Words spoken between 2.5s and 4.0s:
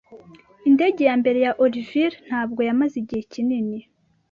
yamaze igihe kinini.